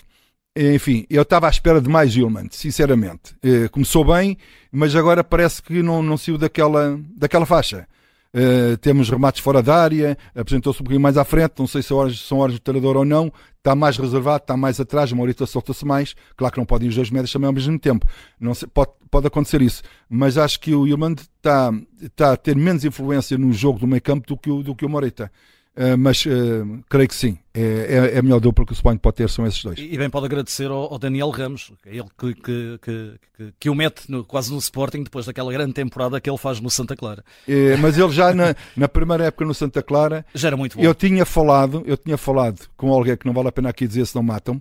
enfim, 0.56 1.06
eu 1.08 1.22
estava 1.22 1.46
à 1.46 1.50
espera 1.50 1.80
de 1.80 1.88
mais 1.88 2.14
Yulman, 2.14 2.48
sinceramente. 2.50 3.34
Eh, 3.42 3.68
começou 3.68 4.04
bem, 4.04 4.36
mas 4.72 4.96
agora 4.96 5.22
parece 5.22 5.62
que 5.62 5.82
não, 5.82 6.02
não 6.02 6.16
saiu 6.16 6.36
daquela, 6.36 6.98
daquela 7.16 7.46
faixa. 7.46 7.86
Uh, 8.34 8.76
temos 8.76 9.08
remates 9.08 9.40
fora 9.40 9.62
da 9.62 9.74
área, 9.74 10.16
apresentou-se 10.34 10.80
um 10.80 10.84
bocadinho 10.84 11.00
mais 11.00 11.16
à 11.16 11.24
frente, 11.24 11.54
não 11.58 11.66
sei 11.66 11.80
se 11.80 11.88
são 12.16 12.38
horas 12.38 12.54
de 12.54 12.60
treinador 12.60 12.98
ou 12.98 13.04
não, 13.04 13.32
está 13.56 13.74
mais 13.74 13.96
reservado, 13.96 14.42
está 14.42 14.54
mais 14.54 14.78
atrás, 14.78 15.10
Maurita 15.12 15.46
solta-se 15.46 15.82
mais, 15.84 16.14
claro 16.36 16.52
que 16.52 16.58
não 16.58 16.66
podem 16.66 16.90
os 16.90 16.94
dois 16.94 17.10
médios 17.10 17.32
também 17.32 17.46
ao 17.46 17.54
mesmo 17.54 17.78
tempo, 17.78 18.06
não 18.38 18.52
sei, 18.52 18.68
pode, 18.68 18.90
pode 19.10 19.26
acontecer 19.26 19.62
isso, 19.62 19.82
mas 20.10 20.36
acho 20.36 20.60
que 20.60 20.74
o 20.74 20.86
Ilmand 20.86 21.14
está, 21.14 21.72
está 22.02 22.32
a 22.32 22.36
ter 22.36 22.54
menos 22.54 22.84
influência 22.84 23.38
no 23.38 23.50
jogo 23.50 23.78
do 23.78 23.86
meio 23.86 24.02
campo 24.02 24.26
do 24.26 24.36
que 24.36 24.50
o, 24.50 24.62
do 24.62 24.74
que 24.74 24.84
o 24.84 24.90
Morita. 24.90 25.32
Uh, 25.78 25.96
mas 25.96 26.26
uh, 26.26 26.82
creio 26.88 27.06
que 27.06 27.14
sim, 27.14 27.38
é, 27.54 27.60
é, 27.60 28.14
é, 28.16 28.18
a 28.18 28.22
melhor 28.22 28.40
dupla 28.40 28.66
que 28.66 28.72
o 28.72 28.74
Sporting 28.74 28.98
pode 28.98 29.14
ter, 29.18 29.30
são 29.30 29.46
esses 29.46 29.62
dois. 29.62 29.78
E, 29.78 29.96
bem 29.96 30.10
pode 30.10 30.26
agradecer 30.26 30.68
ao, 30.68 30.92
ao 30.92 30.98
Daniel 30.98 31.30
Ramos, 31.30 31.70
é 31.86 31.90
ele 31.90 32.08
que, 32.18 32.34
que, 32.34 32.78
que, 32.82 33.54
que 33.60 33.70
o 33.70 33.76
mete 33.76 34.10
no, 34.10 34.24
quase 34.24 34.50
no 34.50 34.58
Sporting 34.58 35.04
depois 35.04 35.26
daquela 35.26 35.52
grande 35.52 35.74
temporada 35.74 36.20
que 36.20 36.28
ele 36.28 36.36
faz 36.36 36.58
no 36.58 36.68
Santa 36.68 36.96
Clara. 36.96 37.24
É, 37.46 37.76
mas 37.76 37.96
ele 37.96 38.10
já 38.10 38.34
na, 38.34 38.56
na, 38.76 38.88
primeira 38.88 39.26
época 39.26 39.44
no 39.44 39.54
Santa 39.54 39.80
Clara 39.80 40.26
já 40.34 40.48
era 40.48 40.56
muito 40.56 40.76
bom. 40.76 40.82
Eu 40.82 40.92
tinha 40.96 41.24
falado, 41.24 41.84
eu 41.86 41.96
tinha 41.96 42.18
falado 42.18 42.68
com 42.76 42.92
alguém 42.92 43.16
que 43.16 43.24
não 43.24 43.32
vale 43.32 43.46
a 43.46 43.52
pena 43.52 43.68
aqui 43.68 43.86
dizer 43.86 44.04
se 44.04 44.16
não 44.16 44.22
matam, 44.24 44.60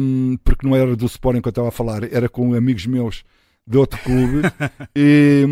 um, 0.00 0.36
porque 0.42 0.66
não 0.66 0.74
era 0.74 0.96
do 0.96 1.06
Sporting 1.06 1.40
que 1.40 1.46
eu 1.46 1.50
estava 1.50 1.68
a 1.68 1.72
falar, 1.72 2.02
era 2.12 2.28
com 2.28 2.54
amigos 2.54 2.86
meus 2.86 3.22
de 3.68 3.76
outro 3.76 4.00
clube 4.00 4.40
e, 4.96 5.44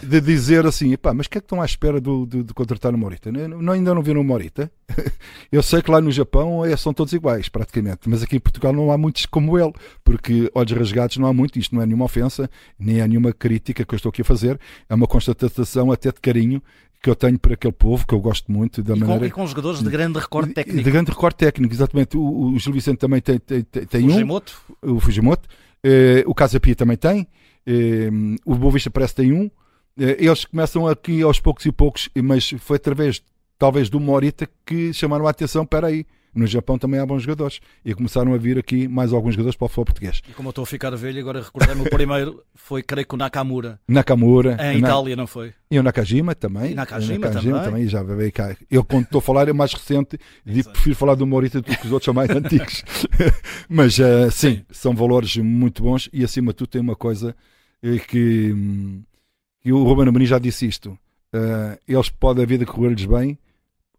de, 0.00 0.06
de, 0.06 0.20
dizer 0.20 0.66
assim, 0.66 0.96
pá, 0.96 1.14
mas 1.14 1.26
o 1.26 1.30
que 1.30 1.38
é 1.38 1.40
que 1.40 1.44
estão 1.44 1.62
à 1.62 1.64
espera 1.64 2.00
do, 2.00 2.26
de, 2.26 2.42
de 2.42 2.52
contratar 2.52 2.92
o 2.92 2.98
Morita? 2.98 3.30
Não, 3.30 3.72
ainda 3.72 3.94
não 3.94 4.02
viram 4.02 4.20
o 4.20 4.24
Morita? 4.24 4.70
Eu 5.52 5.62
sei 5.62 5.80
que 5.80 5.90
lá 5.90 6.00
no 6.00 6.10
Japão 6.10 6.64
é, 6.64 6.76
são 6.76 6.92
todos 6.92 7.12
iguais, 7.12 7.48
praticamente, 7.48 8.08
mas 8.08 8.24
aqui 8.24 8.36
em 8.36 8.40
Portugal 8.40 8.72
não 8.72 8.90
há 8.90 8.98
muitos 8.98 9.24
como 9.26 9.56
ele, 9.56 9.72
porque 10.02 10.50
olhos 10.52 10.72
rasgados 10.72 11.16
não 11.16 11.28
há 11.28 11.32
muito, 11.32 11.58
isto 11.60 11.74
não 11.76 11.82
é 11.82 11.86
nenhuma 11.86 12.06
ofensa, 12.06 12.50
nem 12.76 13.00
é 13.00 13.06
nenhuma 13.06 13.32
crítica 13.32 13.84
que 13.84 13.94
eu 13.94 13.96
estou 13.96 14.10
aqui 14.10 14.22
a 14.22 14.24
fazer, 14.24 14.58
é 14.88 14.94
uma 14.94 15.06
constatação 15.06 15.92
até 15.92 16.10
de 16.10 16.20
carinho 16.20 16.60
que 17.00 17.08
eu 17.08 17.14
tenho 17.14 17.38
para 17.38 17.54
aquele 17.54 17.72
povo, 17.72 18.04
que 18.04 18.12
eu 18.12 18.18
gosto 18.18 18.50
muito 18.50 18.82
da 18.82 18.96
e 18.96 18.98
maneira... 18.98 19.20
Com, 19.20 19.26
e 19.26 19.30
com 19.30 19.46
jogadores 19.46 19.80
de 19.80 19.88
grande 19.88 20.18
recorde 20.18 20.52
técnico. 20.52 20.82
De 20.82 20.90
grande 20.90 21.10
recorde 21.12 21.36
técnico, 21.36 21.72
exatamente. 21.72 22.16
O, 22.16 22.54
o 22.54 22.58
Gil 22.58 22.72
Vicente 22.72 22.98
também 22.98 23.20
tem, 23.20 23.38
tem, 23.38 23.62
tem 23.62 24.04
um. 24.04 24.10
Fujimoto. 24.10 24.60
O 24.82 24.98
Fujimoto. 24.98 25.48
Uh, 25.84 26.28
o 26.28 26.34
Casa 26.34 26.58
Pia 26.58 26.74
também 26.74 26.96
tem. 26.96 27.28
Uh, 27.66 28.36
o 28.44 28.54
Boa 28.54 28.72
Vista 28.72 28.90
parece 28.90 29.14
que 29.14 29.22
tem 29.22 29.32
um. 29.32 29.46
Uh, 29.46 30.16
eles 30.18 30.44
começam 30.44 30.86
aqui 30.86 31.22
aos 31.22 31.40
poucos 31.40 31.64
e 31.66 31.72
poucos, 31.72 32.08
mas 32.22 32.50
foi 32.58 32.76
através, 32.76 33.22
talvez, 33.58 33.88
do 33.88 34.00
Morita 34.00 34.48
que 34.66 34.92
chamaram 34.92 35.26
a 35.26 35.30
atenção. 35.30 35.62
Espera 35.62 35.88
aí, 35.88 36.04
no 36.34 36.46
Japão 36.46 36.78
também 36.78 37.00
há 37.00 37.06
bons 37.06 37.22
jogadores. 37.22 37.60
E 37.84 37.94
começaram 37.94 38.34
a 38.34 38.36
vir 38.36 38.58
aqui 38.58 38.88
mais 38.88 39.12
alguns 39.12 39.34
jogadores 39.34 39.56
para 39.56 39.66
o 39.66 39.68
futebol 39.68 39.84
português. 39.86 40.22
E 40.28 40.32
como 40.32 40.48
eu 40.48 40.50
estou 40.50 40.64
a 40.64 40.66
ficar 40.66 40.94
velho, 40.96 41.20
agora 41.20 41.42
recordei-me 41.42 41.82
o 41.82 41.90
primeiro 41.90 42.42
foi, 42.54 42.82
creio 42.82 43.06
que 43.06 43.14
o 43.14 43.18
Nakamura. 43.18 43.80
Nakamura. 43.88 44.52
Em 44.60 44.80
na... 44.80 44.88
Itália, 44.88 45.16
não 45.16 45.26
foi? 45.26 45.54
E 45.70 45.78
o 45.78 45.82
Nakajima 45.82 46.34
também. 46.34 46.72
E 46.72 46.74
Nakajima, 46.74 47.26
Nakajima 47.26 47.58
também. 47.58 47.72
também. 47.72 47.88
Já 47.88 48.02
veio 48.02 48.32
cá. 48.32 48.56
Eu, 48.70 48.84
quando 48.84 49.04
estou 49.04 49.20
a 49.20 49.22
falar, 49.22 49.48
é 49.48 49.52
mais 49.52 49.72
recente 49.72 50.18
e 50.44 50.62
prefiro 50.62 50.96
falar 50.96 51.14
do 51.14 51.26
Morita 51.26 51.60
do 51.60 51.64
que 51.64 51.86
os 51.86 51.92
outros 51.92 52.04
são 52.04 52.14
mais 52.14 52.30
antigos. 52.30 52.84
Mas, 53.68 53.98
uh, 53.98 54.30
sim, 54.30 54.48
sim, 54.48 54.64
são 54.70 54.94
valores 54.94 55.36
muito 55.36 55.82
bons 55.82 56.08
e, 56.12 56.24
acima 56.24 56.52
de 56.52 56.56
tudo, 56.56 56.68
tem 56.68 56.80
uma 56.80 56.96
coisa 56.96 57.34
eh, 57.82 57.98
que, 57.98 58.54
que 59.62 59.72
o 59.72 59.84
Ruben 59.84 60.08
Amorim 60.08 60.26
já 60.26 60.38
disse 60.38 60.66
isto. 60.66 60.90
Uh, 61.34 61.78
eles 61.86 62.08
podem 62.08 62.44
a 62.44 62.46
vida 62.46 62.64
correr-lhes 62.64 63.04
bem, 63.04 63.38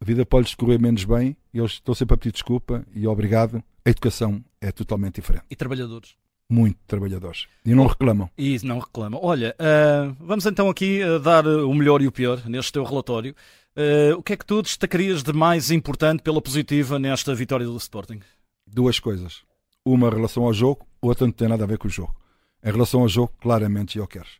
a 0.01 0.05
vida 0.05 0.25
pode-lhes 0.25 0.55
correr 0.55 0.79
menos 0.79 1.03
bem, 1.03 1.35
e 1.53 1.59
eles 1.59 1.73
estão 1.73 1.93
sempre 1.93 2.15
a 2.15 2.17
pedir 2.17 2.31
desculpa 2.31 2.85
e 2.93 3.05
obrigado. 3.05 3.63
A 3.85 3.89
educação 3.89 4.43
é 4.61 4.71
totalmente 4.71 5.15
diferente. 5.15 5.43
E 5.49 5.55
trabalhadores? 5.55 6.15
Muito 6.49 6.79
trabalhadores. 6.87 7.47
E 7.65 7.75
não 7.75 7.85
reclamam. 7.85 8.29
E 8.37 8.57
não 8.63 8.79
reclamam. 8.79 9.19
Olha, 9.21 9.55
uh, 9.59 10.15
vamos 10.19 10.45
então 10.45 10.69
aqui 10.69 11.03
uh, 11.03 11.19
dar 11.19 11.45
o 11.45 11.73
melhor 11.73 12.01
e 12.01 12.07
o 12.07 12.11
pior 12.11 12.43
neste 12.47 12.71
teu 12.71 12.83
relatório. 12.83 13.35
Uh, 13.75 14.17
o 14.17 14.23
que 14.23 14.33
é 14.33 14.37
que 14.37 14.45
tu 14.45 14.61
destacarias 14.61 15.21
de 15.21 15.33
mais 15.33 15.69
importante 15.69 16.23
pela 16.23 16.41
positiva 16.41 16.97
nesta 16.97 17.35
vitória 17.35 17.65
do 17.65 17.77
Sporting? 17.77 18.21
Duas 18.65 18.99
coisas. 18.99 19.43
Uma 19.85 20.07
em 20.07 20.11
relação 20.11 20.43
ao 20.43 20.53
jogo, 20.53 20.87
outra 21.01 21.27
não 21.27 21.33
tem 21.33 21.47
nada 21.47 21.63
a 21.65 21.67
ver 21.67 21.77
com 21.77 21.87
o 21.87 21.91
jogo. 21.91 22.15
Em 22.63 22.71
relação 22.71 23.01
ao 23.01 23.09
jogo, 23.09 23.33
claramente 23.39 23.95
Jokeres 23.95 24.39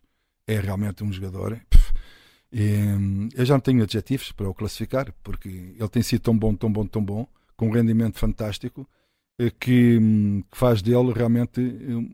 é 0.50 0.58
realmente 0.58 1.04
um 1.04 1.12
jogador. 1.12 1.60
Hum, 2.52 3.28
eu 3.34 3.44
já 3.44 3.54
não 3.54 3.60
tenho 3.60 3.82
adjetivos 3.82 4.32
para 4.32 4.48
o 4.48 4.54
classificar, 4.54 5.12
porque 5.22 5.48
ele 5.48 5.88
tem 5.88 6.02
sido 6.02 6.22
tão 6.22 6.36
bom, 6.36 6.54
tão 6.54 6.72
bom, 6.72 6.86
tão 6.86 7.04
bom, 7.04 7.26
com 7.56 7.68
um 7.68 7.70
rendimento 7.70 8.18
fantástico, 8.18 8.88
eh, 9.38 9.50
que, 9.58 9.98
hum, 9.98 10.42
que 10.50 10.56
faz 10.56 10.82
dele 10.82 11.12
realmente 11.12 11.60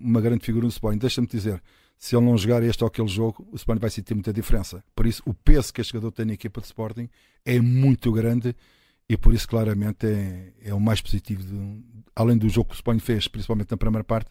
uma 0.00 0.20
grande 0.20 0.44
figura 0.44 0.64
no 0.64 0.70
Sporting. 0.70 0.98
Deixa-me 0.98 1.26
dizer, 1.26 1.62
se 1.98 2.14
ele 2.14 2.26
não 2.26 2.36
jogar 2.36 2.62
este 2.62 2.84
ou 2.84 2.88
aquele 2.88 3.08
jogo, 3.08 3.46
o 3.50 3.56
Sporting 3.56 3.80
vai 3.80 3.90
sentir 3.90 4.14
muita 4.14 4.32
diferença. 4.32 4.84
Por 4.94 5.06
isso, 5.06 5.22
o 5.24 5.32
peso 5.32 5.72
que 5.72 5.80
este 5.80 5.92
jogador 5.92 6.12
tem 6.12 6.26
na 6.26 6.34
equipa 6.34 6.60
de 6.60 6.66
Sporting 6.66 7.08
é 7.44 7.60
muito 7.60 8.12
grande 8.12 8.54
e 9.08 9.16
por 9.16 9.32
isso, 9.32 9.48
claramente, 9.48 10.06
é, 10.06 10.52
é 10.64 10.74
o 10.74 10.80
mais 10.80 11.00
positivo. 11.00 11.42
De, 11.42 11.84
além 12.14 12.36
do 12.36 12.48
jogo 12.48 12.68
que 12.68 12.74
o 12.74 12.76
Sporting 12.76 13.00
fez, 13.00 13.28
principalmente 13.28 13.70
na 13.70 13.76
primeira 13.76 14.04
parte, 14.04 14.30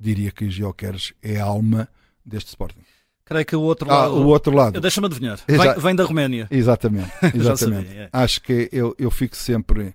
diria 0.00 0.30
que 0.32 0.50
Geoqueres 0.50 1.12
é 1.22 1.38
a 1.38 1.44
alma 1.44 1.88
deste 2.24 2.48
Sporting. 2.48 2.80
Creio 3.24 3.46
que 3.46 3.56
o 3.56 3.62
outro 3.62 3.90
ah, 3.90 4.02
lado. 4.02 4.14
O 4.16 4.26
outro 4.26 4.54
lado. 4.54 4.80
Deixa-me 4.80 5.06
adivinhar. 5.06 5.38
Vem, 5.48 5.74
vem, 5.78 5.94
da 5.94 6.04
Roménia. 6.04 6.46
Exatamente. 6.50 7.10
exatamente. 7.34 7.86
sabia, 7.88 8.02
é. 8.02 8.08
Acho 8.12 8.40
que 8.42 8.68
eu, 8.70 8.94
eu 8.98 9.10
fico 9.10 9.34
sempre 9.34 9.94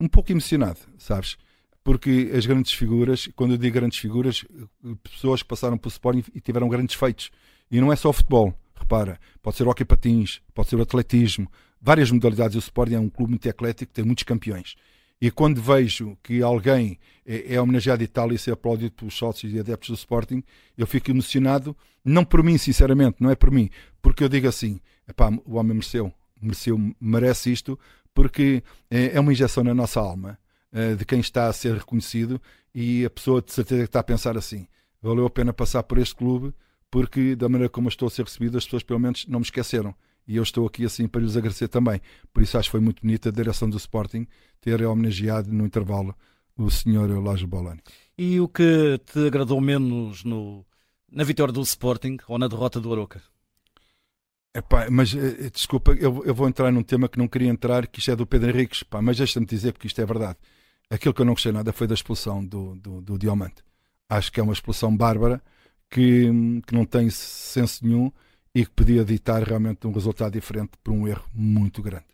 um 0.00 0.06
pouco 0.06 0.30
emocionado, 0.30 0.78
sabes? 0.96 1.36
Porque 1.82 2.30
as 2.34 2.46
grandes 2.46 2.72
figuras, 2.72 3.28
quando 3.34 3.52
eu 3.52 3.58
digo 3.58 3.74
grandes 3.74 3.98
figuras, 3.98 4.44
pessoas 5.02 5.42
que 5.42 5.48
passaram 5.48 5.76
pelo 5.76 5.90
Sporting 5.90 6.24
e 6.32 6.40
tiveram 6.40 6.68
grandes 6.68 6.94
feitos. 6.94 7.30
E 7.70 7.80
não 7.80 7.92
é 7.92 7.96
só 7.96 8.10
o 8.10 8.12
futebol. 8.12 8.54
Repara, 8.74 9.18
pode 9.42 9.56
ser 9.56 9.64
o 9.64 9.70
hockey 9.70 9.84
patins, 9.84 10.40
pode 10.54 10.68
ser 10.68 10.76
o 10.76 10.82
atletismo, 10.82 11.50
várias 11.80 12.10
modalidades. 12.10 12.54
O 12.54 12.60
Sporting 12.60 12.94
é 12.94 13.00
um 13.00 13.08
clube 13.08 13.30
muito 13.30 13.46
eclético, 13.48 13.92
tem 13.92 14.04
muitos 14.04 14.22
campeões. 14.24 14.76
E 15.22 15.30
quando 15.30 15.62
vejo 15.62 16.18
que 16.20 16.42
alguém 16.42 16.98
é, 17.24 17.54
é 17.54 17.60
homenageado 17.60 18.02
e 18.02 18.08
tal 18.08 18.32
e 18.32 18.38
ser 18.38 18.50
aplaudido 18.50 18.90
pelos 18.90 19.14
sócios 19.14 19.52
e 19.52 19.60
adeptos 19.60 19.90
do 19.90 19.94
Sporting, 19.94 20.42
eu 20.76 20.84
fico 20.84 21.12
emocionado, 21.12 21.76
não 22.04 22.24
por 22.24 22.42
mim, 22.42 22.58
sinceramente, 22.58 23.18
não 23.20 23.30
é 23.30 23.36
por 23.36 23.52
mim, 23.52 23.70
porque 24.02 24.24
eu 24.24 24.28
digo 24.28 24.48
assim: 24.48 24.80
epá, 25.08 25.30
o 25.44 25.54
homem 25.54 25.74
mereceu, 25.74 26.12
mereceu, 26.40 26.76
merece 27.00 27.52
isto, 27.52 27.78
porque 28.12 28.64
é, 28.90 29.16
é 29.16 29.20
uma 29.20 29.30
injeção 29.30 29.62
na 29.62 29.72
nossa 29.72 30.00
alma 30.00 30.36
é, 30.72 30.96
de 30.96 31.04
quem 31.04 31.20
está 31.20 31.46
a 31.46 31.52
ser 31.52 31.76
reconhecido 31.76 32.42
e 32.74 33.04
a 33.04 33.10
pessoa 33.10 33.40
de 33.40 33.52
certeza 33.52 33.82
que 33.82 33.90
está 33.90 34.00
a 34.00 34.04
pensar 34.04 34.36
assim: 34.36 34.66
valeu 35.00 35.24
a 35.24 35.30
pena 35.30 35.52
passar 35.52 35.84
por 35.84 35.98
este 35.98 36.16
clube, 36.16 36.52
porque 36.90 37.36
da 37.36 37.48
maneira 37.48 37.70
como 37.70 37.86
eu 37.86 37.90
estou 37.90 38.08
a 38.08 38.10
ser 38.10 38.24
recebido, 38.24 38.58
as 38.58 38.64
pessoas 38.64 38.82
pelo 38.82 38.98
menos 38.98 39.24
não 39.28 39.38
me 39.38 39.44
esqueceram 39.44 39.94
e 40.26 40.36
eu 40.36 40.42
estou 40.42 40.66
aqui 40.66 40.84
assim 40.84 41.08
para 41.08 41.20
lhes 41.20 41.36
agradecer 41.36 41.68
também. 41.68 42.00
Por 42.32 42.42
isso 42.42 42.56
acho 42.56 42.68
que 42.68 42.72
foi 42.72 42.80
muito 42.80 43.02
bonita 43.02 43.28
a 43.28 43.32
direção 43.32 43.68
do 43.68 43.76
Sporting 43.76 44.26
ter 44.60 44.82
homenageado 44.84 45.52
no 45.52 45.66
intervalo 45.66 46.14
o 46.56 46.70
senhor 46.70 47.10
Lajo 47.22 47.46
Bolani. 47.46 47.80
E 48.16 48.38
o 48.40 48.48
que 48.48 48.98
te 49.06 49.26
agradou 49.26 49.60
menos 49.60 50.22
no, 50.24 50.64
na 51.10 51.24
vitória 51.24 51.52
do 51.52 51.62
Sporting 51.62 52.18
ou 52.28 52.38
na 52.38 52.48
derrota 52.48 52.80
do 52.80 52.92
Aroca? 52.92 53.22
Epá, 54.54 54.88
mas 54.90 55.14
eh, 55.14 55.48
desculpa, 55.50 55.92
eu, 55.92 56.22
eu, 56.24 56.34
vou 56.34 56.46
entrar 56.46 56.70
num 56.70 56.82
tema 56.82 57.08
que 57.08 57.18
não 57.18 57.26
queria 57.26 57.48
entrar, 57.48 57.86
que 57.86 58.00
isto 58.00 58.10
é 58.10 58.16
do 58.16 58.26
Pedro 58.26 58.50
Henriques, 58.50 58.82
pá, 58.82 59.00
mas 59.00 59.16
deixa-me 59.16 59.46
dizer 59.46 59.72
porque 59.72 59.86
isto 59.86 60.00
é 60.00 60.04
verdade. 60.04 60.36
Aquilo 60.90 61.14
que 61.14 61.22
eu 61.22 61.24
não 61.24 61.32
gostei 61.32 61.52
nada 61.52 61.72
foi 61.72 61.86
da 61.86 61.94
expulsão 61.94 62.44
do, 62.44 62.76
do, 62.76 63.00
do 63.00 63.18
Diamante. 63.18 63.64
Acho 64.10 64.30
que 64.30 64.38
é 64.38 64.42
uma 64.42 64.52
expulsão 64.52 64.94
bárbara 64.94 65.42
que, 65.88 66.30
que 66.66 66.74
não 66.74 66.84
tem 66.84 67.08
senso 67.08 67.86
nenhum 67.86 68.12
e 68.54 68.64
que 68.64 68.70
podia 68.70 69.04
ditar 69.04 69.42
realmente 69.42 69.86
um 69.86 69.92
resultado 69.92 70.32
diferente 70.32 70.72
por 70.82 70.92
um 70.92 71.06
erro 71.08 71.24
muito 71.34 71.82
grande. 71.82 72.12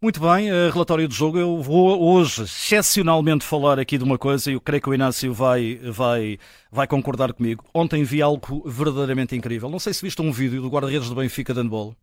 Muito 0.00 0.20
bem, 0.20 0.48
uh, 0.48 0.70
relatório 0.72 1.08
do 1.08 1.14
jogo. 1.14 1.38
Eu 1.38 1.60
vou 1.60 2.00
hoje 2.00 2.42
excepcionalmente 2.42 3.44
falar 3.44 3.80
aqui 3.80 3.98
de 3.98 4.04
uma 4.04 4.16
coisa 4.16 4.48
e 4.48 4.54
eu 4.54 4.60
creio 4.60 4.80
que 4.80 4.88
o 4.88 4.94
Inácio 4.94 5.34
vai, 5.34 5.74
vai, 5.90 6.38
vai 6.70 6.86
concordar 6.86 7.32
comigo. 7.32 7.64
Ontem 7.74 8.04
vi 8.04 8.22
algo 8.22 8.62
verdadeiramente 8.64 9.34
incrível. 9.34 9.68
Não 9.68 9.80
sei 9.80 9.92
se 9.92 10.02
viste 10.02 10.22
um 10.22 10.30
vídeo 10.30 10.62
do 10.62 10.68
guarda-redes 10.68 11.08
do 11.08 11.16
Benfica 11.16 11.52
de 11.52 11.60
handball 11.60 11.96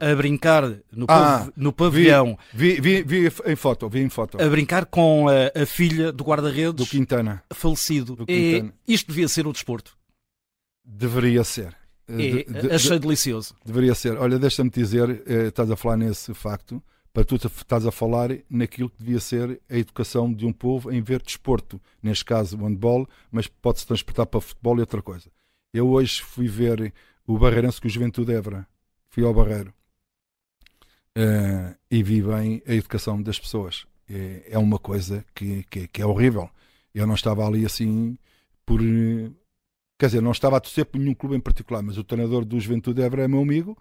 a 0.00 0.14
brincar 0.14 0.62
no, 0.92 1.04
ah, 1.04 1.06
pav 1.06 1.52
no 1.56 1.72
pavilhão. 1.72 2.36
Vi, 2.52 2.80
vi, 2.80 3.02
vi, 3.02 3.32
em 3.46 3.56
foto, 3.56 3.88
vi 3.88 4.00
em 4.00 4.08
foto. 4.08 4.42
A 4.42 4.48
brincar 4.48 4.86
com 4.86 5.26
a, 5.28 5.62
a 5.62 5.66
filha 5.66 6.10
do 6.10 6.24
guarda-redes 6.24 6.74
do 6.74 6.86
Quintana. 6.86 7.42
Falecido. 7.52 8.16
Do 8.16 8.26
Quintana. 8.26 8.74
E 8.86 8.92
isto 8.94 9.08
devia 9.08 9.28
ser 9.28 9.46
o 9.46 9.52
desporto. 9.52 9.96
Deveria 10.84 11.44
ser. 11.44 11.76
É, 12.08 12.14
de, 12.14 12.44
de, 12.44 12.72
achei 12.72 12.98
delicioso. 12.98 13.54
Deveria 13.64 13.94
ser. 13.94 14.16
Olha, 14.16 14.38
deixa-me 14.38 14.70
dizer, 14.70 15.22
eh, 15.26 15.48
estás 15.48 15.70
a 15.70 15.76
falar 15.76 15.96
nesse 15.96 16.32
facto, 16.32 16.82
para 17.12 17.24
tu 17.24 17.36
estás 17.36 17.86
a 17.86 17.92
falar 17.92 18.30
naquilo 18.48 18.88
que 18.88 18.98
devia 18.98 19.20
ser 19.20 19.60
a 19.68 19.76
educação 19.76 20.32
de 20.32 20.46
um 20.46 20.52
povo 20.52 20.90
em 20.90 21.02
ver 21.02 21.20
desporto, 21.20 21.80
neste 22.02 22.24
caso 22.24 22.56
o 22.56 22.64
handball, 22.64 23.06
mas 23.30 23.46
pode-se 23.46 23.86
transportar 23.86 24.26
para 24.26 24.40
futebol 24.40 24.76
e 24.78 24.80
outra 24.80 25.02
coisa. 25.02 25.30
Eu 25.72 25.88
hoje 25.88 26.22
fui 26.22 26.48
ver 26.48 26.92
o 27.26 27.38
Barreirense 27.38 27.80
com 27.80 27.86
o 27.86 27.90
Juventude 27.90 28.32
Évora. 28.32 28.66
Fui 29.10 29.24
ao 29.24 29.34
Barreiro. 29.34 29.72
Uh, 31.16 31.76
e 31.90 32.02
vi 32.02 32.22
bem 32.22 32.62
a 32.66 32.72
educação 32.72 33.20
das 33.20 33.38
pessoas. 33.38 33.86
É, 34.08 34.44
é 34.52 34.58
uma 34.58 34.78
coisa 34.78 35.24
que, 35.34 35.64
que, 35.64 35.88
que, 35.88 36.00
é 36.00 36.06
horrível. 36.06 36.48
Eu 36.94 37.06
não 37.06 37.14
estava 37.14 37.46
ali 37.46 37.66
assim 37.66 38.16
por 38.64 38.80
Quer 39.98 40.06
dizer, 40.06 40.22
não 40.22 40.30
estava 40.30 40.56
a 40.56 40.60
torcer 40.60 40.86
por 40.86 40.98
nenhum 40.98 41.14
clube 41.14 41.36
em 41.36 41.40
particular, 41.40 41.82
mas 41.82 41.98
o 41.98 42.04
treinador 42.04 42.44
do 42.44 42.58
Juventude 42.60 43.02
Évora 43.02 43.24
é 43.24 43.28
meu 43.28 43.40
amigo, 43.40 43.76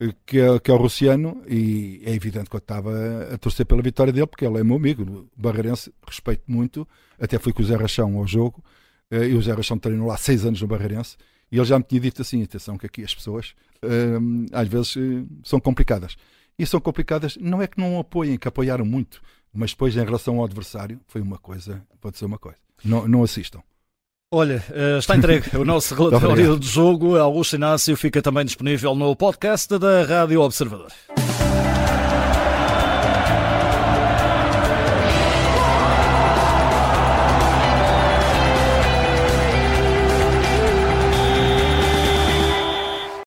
eh, 0.00 0.14
que 0.24 0.40
é, 0.40 0.58
que 0.58 0.70
é 0.70 0.74
o 0.74 0.78
Russiano, 0.78 1.42
e 1.46 2.00
é 2.04 2.14
evidente 2.14 2.48
que 2.48 2.56
eu 2.56 2.58
estava 2.58 2.90
a 3.34 3.38
torcer 3.38 3.66
pela 3.66 3.82
vitória 3.82 4.12
dele, 4.12 4.26
porque 4.26 4.46
ele 4.46 4.58
é 4.58 4.64
meu 4.64 4.76
amigo, 4.76 5.28
Barreirense, 5.36 5.92
respeito 6.06 6.44
muito, 6.48 6.88
até 7.20 7.38
fui 7.38 7.52
com 7.52 7.62
o 7.62 7.64
Zé 7.66 7.76
Rachão 7.76 8.16
ao 8.16 8.26
jogo, 8.26 8.64
eh, 9.10 9.28
e 9.28 9.34
o 9.34 9.42
Zé 9.42 9.52
Rachão 9.52 9.78
treinou 9.78 10.06
lá 10.06 10.16
seis 10.16 10.44
anos 10.46 10.60
no 10.62 10.66
Barreirense, 10.66 11.16
e 11.50 11.58
ele 11.58 11.66
já 11.66 11.78
me 11.78 11.84
tinha 11.84 12.00
dito 12.00 12.22
assim, 12.22 12.42
atenção 12.42 12.78
que 12.78 12.86
aqui 12.86 13.04
as 13.04 13.14
pessoas 13.14 13.54
ehm, 13.82 14.46
às 14.52 14.66
vezes 14.68 14.96
eh, 14.96 15.24
são 15.44 15.60
complicadas. 15.60 16.16
e 16.58 16.66
são 16.66 16.80
complicadas. 16.80 17.36
Não 17.36 17.60
é 17.62 17.66
que 17.66 17.78
não 17.78 17.98
apoiem, 17.98 18.38
que 18.38 18.48
apoiaram 18.48 18.84
muito, 18.86 19.20
mas 19.52 19.72
depois 19.72 19.96
em 19.96 20.04
relação 20.04 20.38
ao 20.38 20.44
adversário 20.44 20.98
foi 21.06 21.20
uma 21.20 21.38
coisa, 21.38 21.86
pode 22.00 22.16
ser 22.18 22.24
uma 22.24 22.38
coisa. 22.38 22.58
Não, 22.84 23.06
não 23.06 23.22
assistam. 23.22 23.62
Olha, 24.34 24.64
eh, 24.72 24.96
está 24.98 25.14
entregue 25.14 25.54
o 25.58 25.62
nosso 25.64 25.92
relatório 25.94 26.58
de 26.58 26.66
jogo. 26.66 27.18
Augusto 27.18 27.56
Inácio 27.56 27.94
fica 27.98 28.22
também 28.22 28.46
disponível 28.46 28.94
no 28.94 29.14
podcast 29.14 29.78
da 29.78 30.04
Rádio 30.04 30.40
Observador. 30.40 30.90